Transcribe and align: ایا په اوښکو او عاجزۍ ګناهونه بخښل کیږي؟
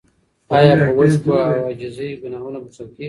ایا 0.57 0.73
په 0.81 0.87
اوښکو 0.97 1.31
او 1.45 1.51
عاجزۍ 1.67 2.09
ګناهونه 2.21 2.57
بخښل 2.63 2.87
کیږي؟ 2.93 2.99